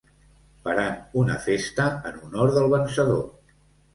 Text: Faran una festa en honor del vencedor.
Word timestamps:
Faran 0.67 0.95
una 1.23 1.35
festa 1.43 1.85
en 2.11 2.17
honor 2.29 2.53
del 2.57 2.67
vencedor. 2.75 3.23